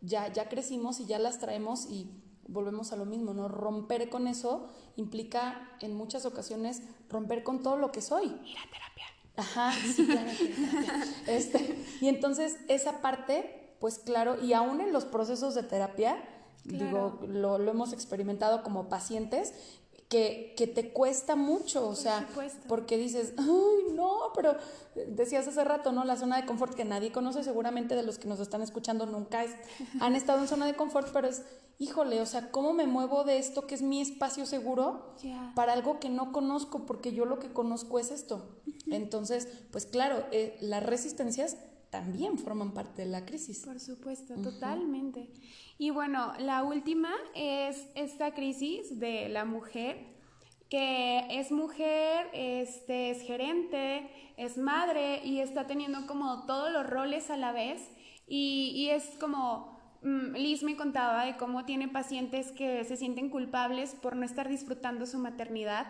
[0.00, 2.21] ya, ya crecimos y ya las traemos y
[2.52, 3.48] volvemos a lo mismo, ¿no?
[3.48, 8.26] Romper con eso implica en muchas ocasiones romper con todo lo que soy.
[8.26, 9.06] Ir a terapia.
[9.36, 10.30] Ajá, sí, claro.
[11.26, 16.22] este, y entonces esa parte, pues claro, y aún en los procesos de terapia,
[16.64, 19.54] digo, lo, lo, hemos experimentado como pacientes,
[20.12, 22.28] que, que te cuesta mucho, o sea,
[22.68, 24.54] porque dices, ay, no, pero
[25.08, 26.04] decías hace rato, ¿no?
[26.04, 29.42] La zona de confort que nadie conoce, seguramente de los que nos están escuchando nunca
[30.00, 31.44] han estado en zona de confort, pero es,
[31.78, 35.14] híjole, o sea, ¿cómo me muevo de esto que es mi espacio seguro
[35.54, 36.84] para algo que no conozco?
[36.84, 38.60] Porque yo lo que conozco es esto.
[38.90, 41.56] Entonces, pues claro, eh, las resistencias
[41.92, 43.66] también forman parte de la crisis.
[43.66, 45.28] Por supuesto, totalmente.
[45.76, 50.10] Y bueno, la última es esta crisis de la mujer
[50.70, 57.28] que es mujer, este, es gerente, es madre y está teniendo como todos los roles
[57.28, 57.90] a la vez
[58.26, 63.28] y, y es como, mm, Liz me contaba de cómo tiene pacientes que se sienten
[63.28, 65.88] culpables por no estar disfrutando su maternidad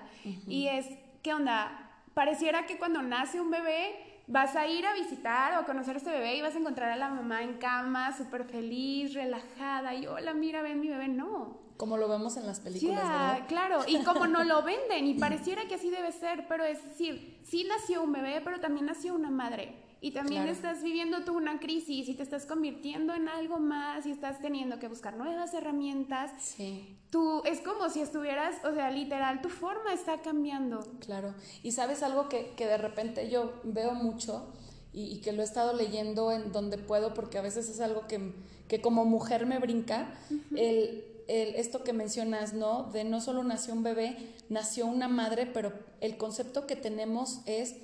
[0.49, 0.89] y es,
[1.23, 2.03] ¿qué onda?
[2.13, 5.99] Pareciera que cuando nace un bebé vas a ir a visitar o a conocer a
[5.99, 10.07] este bebé y vas a encontrar a la mamá en cama, súper feliz, relajada, y
[10.07, 11.09] hola, mira, ven mi bebé.
[11.09, 11.61] No.
[11.77, 13.41] Como lo vemos en las películas.
[13.49, 17.41] Claro, y como no lo venden, y pareciera que así debe ser, pero es decir,
[17.43, 19.82] sí nació un bebé, pero también nació una madre.
[20.03, 24.11] Y también estás viviendo tú una crisis y te estás convirtiendo en algo más y
[24.11, 26.33] estás teniendo que buscar nuevas herramientas.
[26.41, 26.99] Sí.
[27.09, 30.81] Tú, es como si estuvieras, o sea, literal, tu forma está cambiando.
[30.99, 31.37] Claro.
[31.63, 34.53] Y sabes algo que, que de repente yo veo mucho
[34.93, 38.33] y, que lo he estado leyendo en donde puedo porque a veces es algo que,
[38.67, 40.13] que como mujer me brinca.
[40.57, 42.91] el, el, esto que mencionas, ¿no?
[42.93, 44.17] De no solo nació un bebé,
[44.49, 47.77] nació una madre, pero el concepto que tenemos es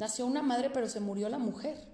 [0.00, 1.88] nació una madre pero se murió la mujer.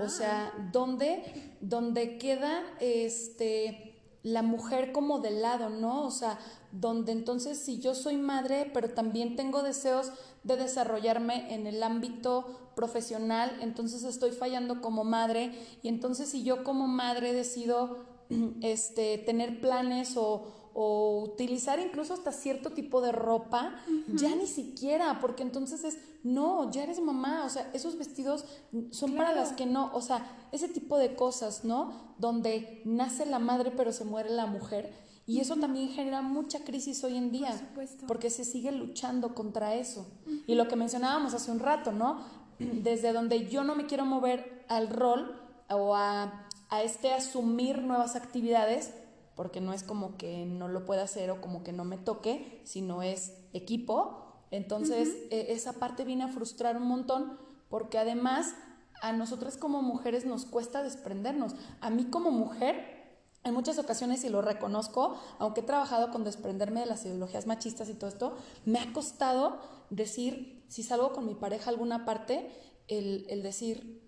[0.00, 6.06] O sea, ¿dónde, donde queda este, la mujer como de lado, ¿no?
[6.06, 6.38] O sea,
[6.72, 10.10] donde entonces si yo soy madre, pero también tengo deseos
[10.42, 16.64] de desarrollarme en el ámbito profesional, entonces estoy fallando como madre y entonces si yo
[16.64, 17.98] como madre decido
[18.62, 23.74] este, tener planes o, utilizar incluso hasta cierto tipo de ropa,
[24.08, 28.44] ya ni siquiera, porque entonces es, no, ya eres mamá, o sea, esos vestidos
[28.90, 32.14] son para las que no, o sea, ese tipo de cosas, ¿no?
[32.18, 34.92] Donde nace la madre pero se muere la mujer.
[35.26, 37.72] Y eso también genera mucha crisis hoy en día,
[38.06, 40.06] porque se sigue luchando contra eso.
[40.46, 42.20] Y lo que mencionábamos hace un rato, ¿no?
[42.58, 48.16] Desde donde yo no me quiero mover al rol o a a este asumir nuevas
[48.16, 48.92] actividades,
[49.34, 52.60] porque no es como que no lo pueda hacer o como que no me toque,
[52.64, 54.22] sino es equipo.
[54.50, 58.54] Entonces, e, esa parte viene a frustrar un montón, porque además
[59.02, 61.54] a nosotras como mujeres nos cuesta desprendernos.
[61.80, 66.80] A mí como mujer, en muchas ocasiones, y lo reconozco, aunque he trabajado con desprenderme
[66.80, 69.58] de las ideologías machistas y todo esto, me ha costado
[69.90, 72.50] decir, si salgo con mi pareja a alguna parte,
[72.86, 74.00] el, el decir,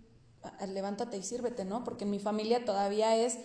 [0.69, 1.85] levántate y sírvete, ¿no?
[1.85, 3.39] Porque en mi familia todavía es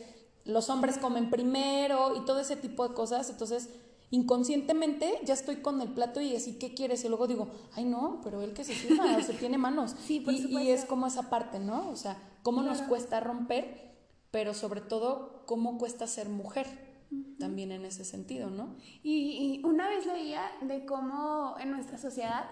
[0.46, 3.70] los hombres comen primero y todo ese tipo de cosas, entonces
[4.12, 7.04] inconscientemente ya estoy con el plato y así, ¿qué quieres?
[7.06, 9.96] Y luego digo, ay no, pero él que se sirva, o sea, tiene manos.
[10.06, 11.90] Sí, y, es como esa parte, ¿no?
[11.90, 13.96] O sea, cómo nos cuesta romper,
[14.30, 16.92] pero sobre todo, cómo cuesta ser mujer.
[17.40, 18.76] También en ese sentido, ¿no?
[19.04, 22.46] Y, y una vez leía de cómo en nuestra sociedad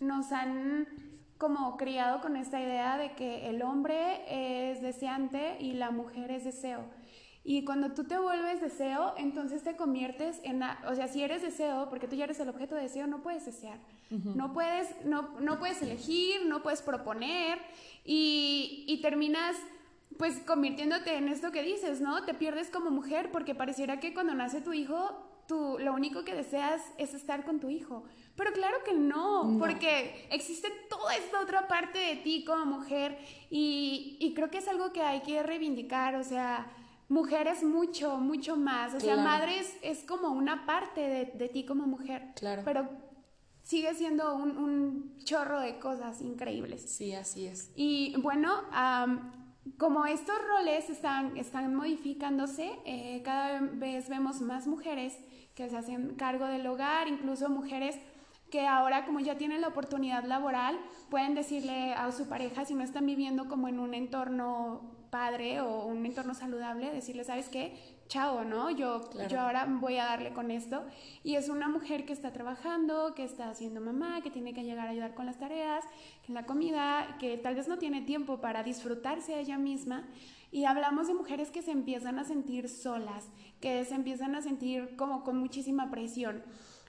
[0.00, 0.86] nos han
[1.36, 6.44] como criado con esta idea de que el hombre es deseante y la mujer es
[6.44, 6.84] deseo.
[7.42, 11.88] Y cuando tú te vuelves deseo, entonces te conviertes en, o sea, si eres deseo,
[11.88, 13.78] porque tú ya eres el objeto de deseo, no puedes desear,
[14.10, 17.58] no, puedes, no, no puedes elegir, no puedes proponer
[18.04, 19.56] y, y terminas
[20.18, 22.24] pues convirtiéndote en esto que dices, ¿no?
[22.24, 26.34] Te pierdes como mujer porque pareciera que cuando nace tu hijo, tú lo único que
[26.34, 28.04] deseas es estar con tu hijo.
[28.36, 33.18] Pero claro que no, porque existe toda esta otra parte de ti como mujer
[33.50, 36.70] y, creo que es algo que hay que reivindicar, o sea,
[37.10, 42.28] mujeres mucho, mucho más, o sea, madres es como una parte de, ti como mujer,
[42.36, 42.62] claro.
[42.64, 42.88] pero
[43.62, 46.82] sigue siendo un, chorro de cosas increíbles.
[46.82, 47.72] Sí, así es.
[47.74, 48.62] Y bueno,
[49.76, 55.18] como estos roles están, están modificándose, eh, cada vez vemos más mujeres
[55.54, 57.96] que se hacen cargo del hogar, incluso mujeres
[58.50, 60.78] que ahora como ya tienen la oportunidad laboral,
[61.10, 65.84] pueden decirle a su pareja, si no están viviendo como en un entorno padre o
[65.86, 67.76] un entorno saludable, decirle, ¿sabes qué?
[68.08, 68.70] Chao, ¿no?
[68.70, 70.84] Yo, yo ahora voy a darle con esto.
[71.22, 74.88] Y es una mujer que está trabajando, que está haciendo mamá, que tiene que llegar
[74.88, 75.84] a ayudar con las tareas,
[76.28, 80.08] en la comida, que tal vez no tiene tiempo para disfrutarse a ella misma.
[80.52, 83.28] Y hablamos de mujeres que se empiezan a sentir solas,
[83.60, 86.42] que se empiezan a sentir como con muchísima presión.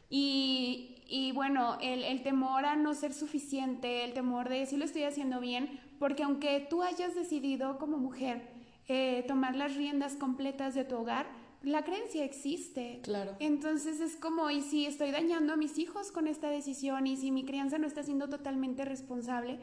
[0.10, 4.86] Y, y bueno, el, el, temor a no ser suficiente, el temor de si lo
[4.86, 8.42] estoy haciendo bien, porque aunque tú hayas decidido como mujer
[8.88, 11.28] eh, tomar las riendas completas de tu hogar,
[11.62, 13.02] la creencia existe.
[13.04, 13.36] Claro.
[13.40, 17.06] Entonces es como, ¿y si estoy dañando a mis hijos con esta decisión?
[17.06, 19.60] ¿Y si mi crianza no está siendo totalmente responsable?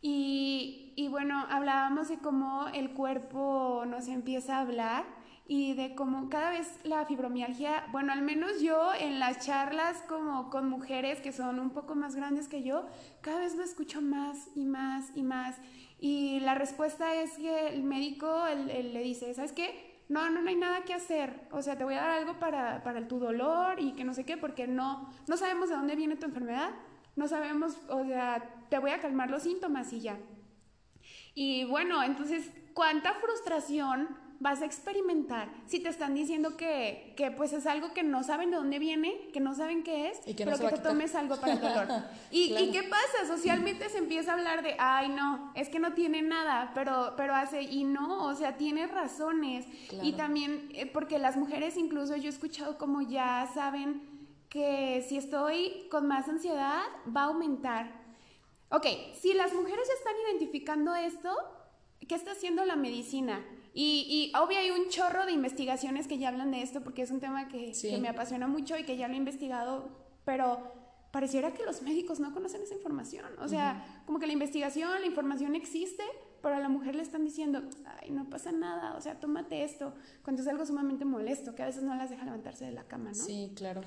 [0.00, 5.17] Y, y bueno, hablábamos de cómo el cuerpo nos empieza a hablar
[5.50, 10.50] y de cómo cada vez la fibromialgia, bueno, al menos yo en las charlas como
[10.50, 12.84] con mujeres que son un poco más grandes que yo,
[13.22, 15.56] cada vez lo escucho más y más y más.
[15.98, 20.04] Y la respuesta es que el médico le dice, ¿sabes qué?
[20.10, 21.48] No, no, no hay nada que hacer.
[21.50, 24.24] O sea, te voy a dar algo para, para tu dolor y que no sé
[24.24, 26.70] qué, porque no, no sabemos de dónde viene tu enfermedad.
[27.16, 30.18] No sabemos, o sea, te voy a calmar los síntomas y ya.
[31.34, 37.52] Y bueno, entonces, ¿cuánta frustración vas a experimentar si te están diciendo que, que, pues
[37.52, 40.68] es algo que no saben de dónde viene, que no saben qué es, pero que
[40.68, 41.88] te tomes algo para el dolor.
[42.30, 43.26] ¿Y, ¿Y, qué pasa?
[43.26, 47.34] Socialmente se empieza a hablar de, ay no, es que no tiene nada, pero, pero
[47.34, 49.66] hace, y no, o sea, tiene razones.
[50.02, 54.02] Y también, eh, porque las mujeres incluso yo he escuchado como ya saben
[54.48, 56.82] que si estoy con más ansiedad
[57.14, 57.98] va a aumentar.
[58.70, 58.86] Ok,
[59.20, 61.34] si las mujeres ya están identificando esto,
[62.06, 63.44] ¿qué está haciendo la medicina?
[63.74, 67.10] Y, y obvio hay un chorro de investigaciones que ya hablan de esto porque es
[67.10, 69.88] un tema que, me apasiona mucho y que ya lo he investigado,
[70.24, 70.72] pero
[71.10, 73.26] pareciera que los médicos no conocen esa información.
[73.38, 76.02] O sea, como que la investigación, la información existe,
[76.42, 77.62] pero a la mujer le están diciendo,
[78.00, 81.66] ay, no pasa nada, o sea, tómate esto, cuando es algo sumamente molesto, que a
[81.66, 83.14] veces no las deja levantarse de la cama, ¿no?
[83.14, 83.82] Sí, claro.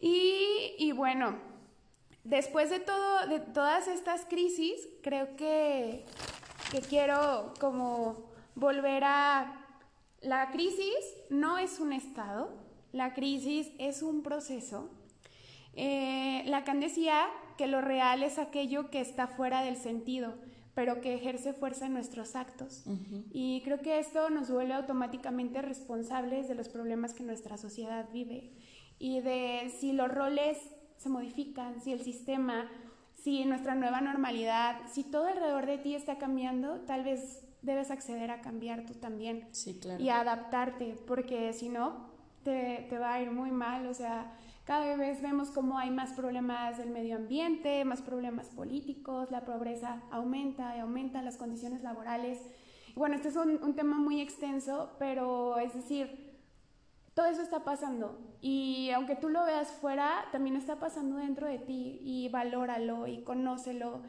[0.00, 1.38] Y, y bueno,
[2.24, 6.04] después de, todo, de todas estas crisis, creo que,
[6.70, 9.58] que quiero como volver a...
[10.20, 10.94] La crisis
[11.30, 12.52] no es un estado,
[12.92, 14.90] la crisis es un proceso.
[15.74, 17.26] Eh, Lacan decía
[17.56, 20.34] que lo real es aquello que está fuera del sentido,
[20.74, 22.84] pero que ejerce fuerza en nuestros actos.
[23.32, 28.52] Y creo que esto nos vuelve automáticamente responsables de los problemas que nuestra sociedad vive
[28.98, 30.58] y de si los roles
[30.96, 32.70] se modifican, si el sistema,
[33.14, 38.30] si nuestra nueva normalidad, si todo alrededor de ti está cambiando, tal vez debes acceder
[38.30, 39.48] a cambiar tú también
[39.98, 42.10] y a adaptarte, porque si no,
[42.42, 44.32] te, te va a ir muy mal, o sea,
[44.64, 50.00] cada vez vemos cómo hay más problemas del medio ambiente, más problemas políticos, la pobreza
[50.10, 52.38] aumenta y aumenta las condiciones laborales.
[52.94, 56.38] Bueno, este es un, tema muy extenso, pero es decir,
[57.14, 61.58] todo eso está pasando y aunque tú lo veas fuera, también está pasando dentro de
[61.58, 64.02] ti y valóralo y conócelo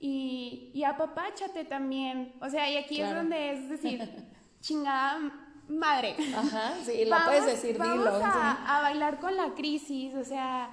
[0.00, 2.34] y, y apapáchate también.
[2.40, 4.10] O sea, y aquí es donde es decir,
[4.60, 5.20] chingada
[5.68, 6.16] madre.
[6.34, 10.70] Ajá, sí, lo puedes decir, vamos A, a bailar con la crisis, o sea,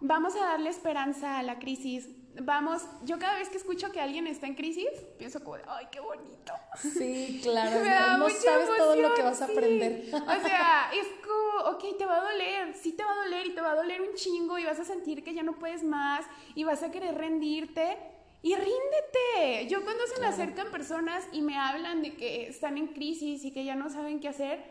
[0.00, 2.08] vamos a darle esperanza a la crisis.
[2.42, 4.88] Vamos, yo cada vez que escucho que alguien está en crisis,
[5.18, 6.52] pienso como, ay, qué bonito.
[6.76, 10.04] Sí, claro, no, sabes todo lo que vas a aprender.
[10.14, 13.54] O sea, es como, ok, te va a doler, sí te va a doler y
[13.54, 16.24] te va a doler un chingo y vas a sentir que ya no puedes más
[16.54, 17.98] y vas a querer rendirte
[18.42, 19.68] y ríndete.
[19.68, 23.52] Yo cuando se me acercan personas y me hablan de que están en crisis y
[23.52, 24.64] que ya no saben qué hacer,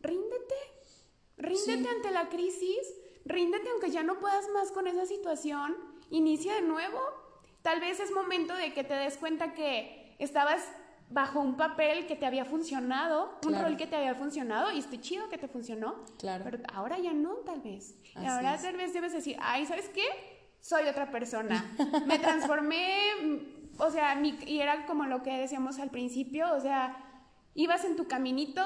[0.00, 0.54] ríndete.
[1.38, 2.94] Ríndete ante la crisis.
[3.24, 5.76] Ríndete aunque ya no puedas más con esa situación.
[6.10, 7.00] Inicia de nuevo.
[7.62, 10.62] Tal vez es momento de que te des cuenta que estabas
[11.08, 15.00] bajo un papel que te había funcionado, un rol que te había funcionado y estoy
[15.00, 16.04] chido que te funcionó.
[16.18, 16.44] Claro.
[16.44, 17.96] Pero ahora ya no, tal vez.
[18.20, 20.04] y ahora tal vez debes decir, ay, ¿sabes qué?
[20.66, 21.64] Soy otra persona.
[22.06, 23.36] Me transformé, mm,
[23.80, 26.96] o sea, y era como lo que decíamos al principio, o sea,
[27.54, 28.62] ibas en tu caminito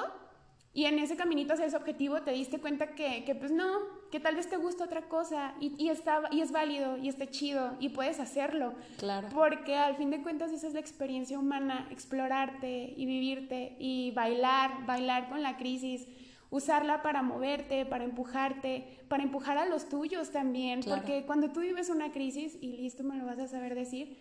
[0.72, 3.70] y en ese caminito hacia ese objetivo te diste cuenta que, que pues no,
[4.11, 5.90] que tal vez te gusta otra cosa y, y,
[6.30, 8.74] y es válido y está chido y puedes hacerlo.
[8.98, 9.28] Claro.
[9.34, 14.86] Porque al fin de cuentas esa es la experiencia humana, explorarte y vivirte y bailar,
[14.86, 16.07] bailar con la crisis
[16.51, 21.88] usarla para moverte, para empujarte, para empujar a los tuyos también, porque cuando tú vives
[21.88, 24.18] una crisis, y listo, me lo vas a saber decir,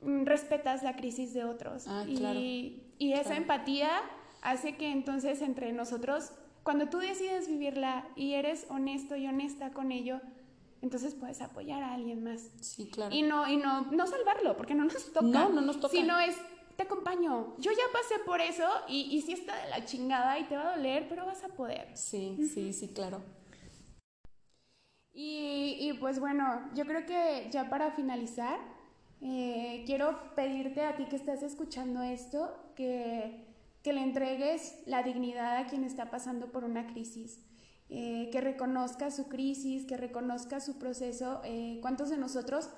[0.00, 1.86] mm, respetas la crisis de otros.
[1.88, 3.90] Ah, y, y, esa empatía
[4.42, 6.30] hace que entonces entre nosotros,
[6.62, 10.20] cuando tú decides vivirla y eres honesto y honesta con ello,
[10.82, 12.50] entonces puedes apoyar a alguien más.
[12.60, 13.12] Sí, claro.
[13.12, 15.26] Y no, y no, no salvarlo, porque no nos toca.
[15.26, 15.90] No, no nos toca.
[15.92, 16.36] Sino es
[16.76, 17.56] te acompaño.
[17.58, 20.68] Yo ya pasé por eso y, y sí está de la chingada y te va
[20.68, 21.96] a doler, pero vas a poder.
[21.96, 23.22] Sí, sí, sí, claro.
[25.12, 28.58] Y, y, pues bueno, yo creo que ya para finalizar,
[29.22, 33.46] eh, quiero pedirte a ti que estás escuchando esto, que,
[33.82, 37.40] que, le entregues la dignidad a quien está pasando por una crisis.
[37.88, 41.40] Eh, que reconozca su crisis, que reconozca su proceso.
[41.44, 42.68] Eh, ¿Cuántos de nosotros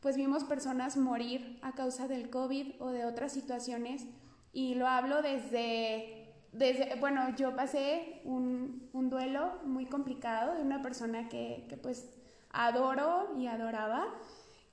[0.00, 4.06] pues vimos personas morir a causa del COVID o de otras situaciones
[4.52, 10.82] y lo hablo desde, desde bueno, yo pasé un, un duelo muy complicado de una
[10.82, 12.08] persona que, que pues
[12.50, 14.06] adoro y adoraba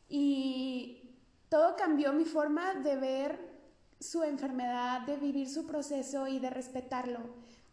[0.07, 1.15] y
[1.49, 3.55] todo cambió mi forma de ver
[3.99, 7.19] su enfermedad, de vivir su proceso y de respetarlo.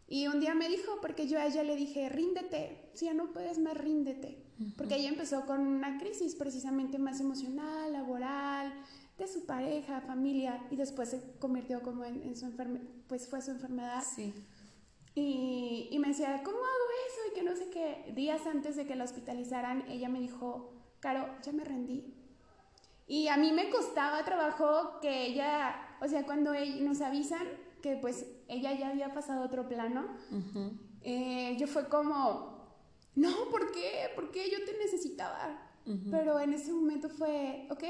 [0.07, 3.31] Y un día me dijo, porque yo a ella le dije, ríndete, si ya no
[3.31, 4.42] puedes más, ríndete.
[4.77, 8.73] Porque ella empezó con una crisis precisamente más emocional, laboral,
[9.17, 13.51] de su pareja, familia, y después se convirtió como en, su enfermedad, pues fue su
[13.51, 14.03] enfermedad.
[14.03, 14.33] Sí.
[15.15, 17.31] Y, y, me decía, ¿cómo hago eso?
[17.31, 18.11] Y que no sé qué.
[18.15, 22.13] Días antes de que la hospitalizaran, ella me dijo, Caro, ya me rendí.
[23.07, 27.45] Y a mí me costaba trabajo que ella, o sea, cuando nos avisan
[27.81, 30.05] que pues ella ya había pasado otro plano,
[31.01, 32.52] eh, yo fue como,
[33.15, 34.09] no, ¿por qué?
[34.15, 35.69] ¿Por qué yo te necesitaba?
[36.09, 37.83] Pero en ese momento fue, ok,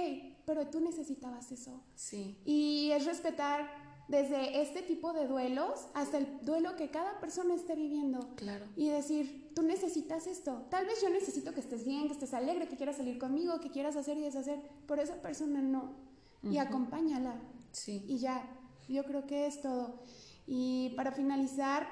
[0.45, 1.83] pero tú necesitabas eso.
[1.95, 2.37] Sí.
[2.43, 3.69] Y es respetar
[4.07, 8.35] desde este tipo de duelos hasta el duelo que cada persona esté viviendo.
[8.35, 8.65] Claro.
[8.75, 10.65] Y decir, tú necesitas esto.
[10.69, 13.69] Tal vez yo necesito que estés bien, que estés alegre, que quieras salir conmigo, que
[13.69, 15.95] quieras hacer y deshacer, pero esa persona no.
[16.41, 17.39] Y acompáñala.
[17.71, 18.03] Sí.
[18.07, 18.43] Y ya,
[18.89, 20.01] yo creo que es todo.
[20.45, 21.87] Y para finalizar,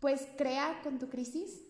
[0.00, 1.61] pues crea con tu crisis,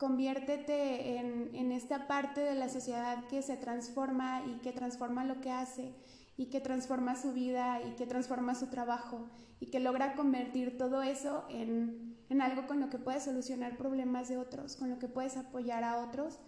[0.00, 5.42] conviértete en, en, esta parte de la sociedad que se transforma y que transforma lo
[5.42, 5.92] que hace
[6.38, 9.28] y que transforma su vida y que transforma su trabajo
[9.60, 14.30] y que logra convertir todo eso en, en algo con lo que puedes solucionar problemas
[14.30, 16.38] de otros, con lo que puedes apoyar a otros.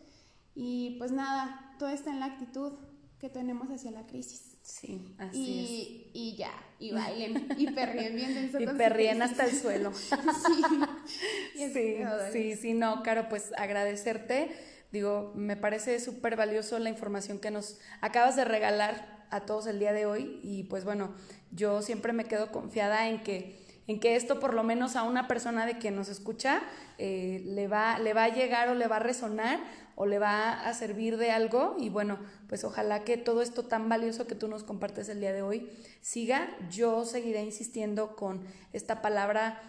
[0.54, 2.72] Y pues nada, todo está en la actitud
[3.18, 4.51] que tenemos hacia la crisis.
[4.62, 9.92] Sí, así y, Y ya, y bailen, y perríen bien Y perríen hasta el suelo.
[11.56, 11.96] sí, sí,
[12.32, 14.54] sí, sí, no, Caro, pues agradecerte.
[14.92, 19.78] Digo, me parece súper valioso la información que nos acabas de regalar a todos el
[19.78, 20.38] día de hoy.
[20.42, 21.14] Y pues bueno,
[21.50, 23.58] yo siempre me quedo confiada en que
[23.92, 26.62] en que esto por lo menos a una persona de que nos escucha
[26.98, 29.60] eh, le, va, le va a llegar o le va a resonar
[29.94, 32.18] o le va a servir de algo y bueno,
[32.48, 35.70] pues ojalá que todo esto tan valioso que tú nos compartes el día de hoy
[36.00, 36.56] siga.
[36.70, 39.60] Yo seguiré insistiendo con esta palabra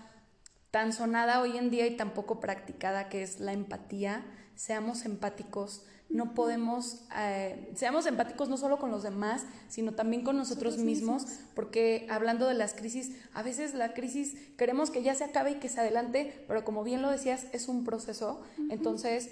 [0.72, 4.26] tan sonada hoy en día y tan poco practicada que es la empatía.
[4.56, 10.38] Seamos empáticos, no podemos, eh, seamos empáticos no solo con los demás, sino también con
[10.38, 15.24] nosotros, mismos, porque hablando de las crisis, a veces la crisis queremos que ya se
[15.24, 19.32] acabe y que se adelante, pero como bien lo decías, es un proceso, entonces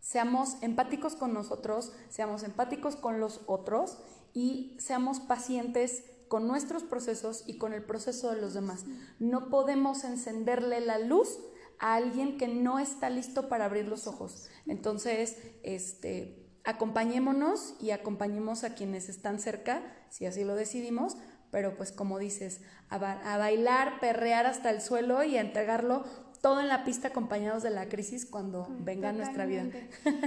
[0.00, 3.98] seamos empáticos con nosotros, seamos empáticos con los otros
[4.32, 8.86] y seamos pacientes con nuestros procesos y con el proceso de los demás.
[9.18, 11.38] No podemos encenderle la luz
[11.82, 14.48] a alguien que no está listo para abrir los ojos.
[14.66, 21.16] Entonces, este, acompañémonos y acompañemos a quienes están cerca, si así lo decidimos,
[21.50, 26.04] pero pues como dices, a, a bailar, perrear hasta el suelo y a entregarlo
[26.42, 29.64] todo en la pista acompañados de la crisis cuando venga nuestra vida.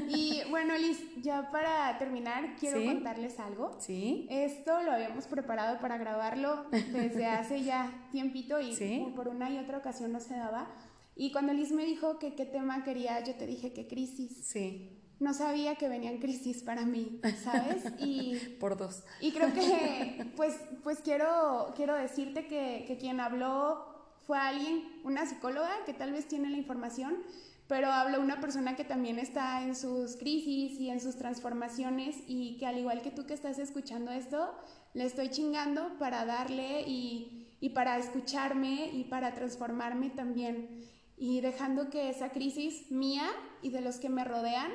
[0.08, 3.76] Y bueno, Liz, ya para terminar, quiero contarles algo.
[3.80, 4.26] Sí.
[4.30, 9.78] Esto lo habíamos preparado para grabarlo desde hace ya tiempito y por una y otra
[9.78, 10.70] ocasión no se daba.
[11.16, 14.46] Y cuando Liz me dijo que qué tema quería, yo te dije que crisis.
[14.46, 14.92] Sí.
[15.20, 17.86] No sabía que venían crisis para mí, ¿sabes?
[18.00, 19.04] Y por dos.
[19.22, 23.96] Y creo que, pues, pues quiero, quiero decirte que, que quien habló
[24.28, 27.24] fue alguien, una psicóloga que tal vez tiene la información,
[27.68, 32.58] pero habló una persona que también está en sus crisis y en sus transformaciones y
[32.58, 34.54] que al igual que tú que estás escuchando esto,
[34.94, 40.86] le estoy chingando para darle y, y para escucharme y para transformarme también
[41.18, 43.30] y dejando que esa crisis mía
[43.62, 44.72] y de los que me rodean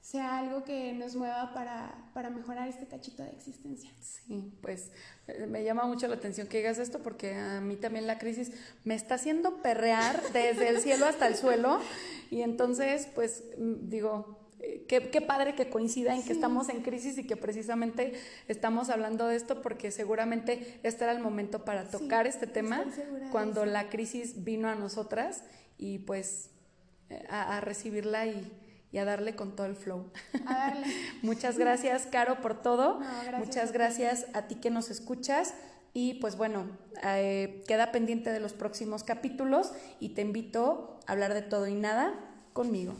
[0.00, 3.90] sea algo que nos mueva para, para, mejorar este cachito de existencia.
[4.00, 4.90] Sí, pues
[5.28, 8.50] eh, me llama mucho la atención que digas esto porque a mí también la crisis
[8.84, 11.80] me está haciendo perrear desde el cielo hasta el suelo.
[12.30, 16.82] Y entonces pues mm, digo, eh, Qué, qué, padre que coincida en que estamos en
[16.82, 18.12] crisis y que precisamente
[18.48, 22.84] estamos hablando de esto porque seguramente este era el momento para tocar este tema
[23.32, 25.44] cuando la crisis vino a nosotras
[25.80, 26.50] y pues
[27.08, 28.52] eh, a recibirla y,
[28.92, 30.10] y a darle con todo el flow.
[30.46, 30.86] A darle.
[31.22, 33.00] Muchas gracias, Caro, por todo.
[33.38, 35.54] Muchas gracias a ti que nos escuchas.
[35.92, 36.66] Y pues bueno,
[37.04, 41.74] eh, queda pendiente de los próximos capítulos y te invito a hablar de todo y
[41.74, 42.14] nada
[42.52, 42.94] conmigo.